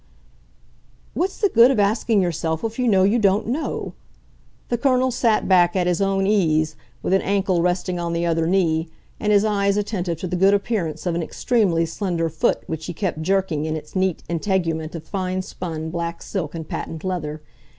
"What's 1.13 1.37
the 1.37 1.47
good 1.49 1.69
of 1.69 1.79
asking 1.79 2.23
yourself 2.23 2.63
if 2.63 2.79
you 2.79 2.87
know 2.87 3.03
you 3.03 3.19
don't 3.19 3.45
know?" 3.45 3.93
The 4.69 4.77
Colonel 4.79 5.11
sat 5.11 5.47
back 5.47 5.75
at 5.75 5.85
his 5.85 6.01
own 6.01 6.25
ease, 6.25 6.75
with 7.03 7.13
an 7.13 7.21
ankle 7.21 7.61
resting 7.61 7.99
on 7.99 8.11
the 8.13 8.25
other 8.25 8.47
knee 8.47 8.89
and 9.19 9.31
his 9.31 9.45
eyes 9.45 9.77
attentive 9.77 10.17
to 10.21 10.27
the 10.27 10.35
good 10.35 10.55
appearance 10.55 11.05
of 11.05 11.13
an 11.13 11.21
extremely 11.21 11.85
slender 11.85 12.29
foot 12.29 12.63
which 12.65 12.87
he 12.87 12.93
kept 12.95 13.21
jerking 13.21 13.65
in 13.65 13.75
its 13.75 13.95
neat 13.95 14.23
integument 14.27 14.95
of 14.95 15.03
fine 15.03 15.43
spun 15.43 15.91
black 15.91 16.23
silk 16.23 16.55
and 16.55 16.67
patent 16.67 17.03
leather. 17.03 17.43